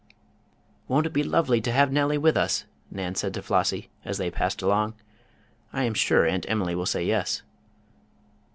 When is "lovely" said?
1.23-1.61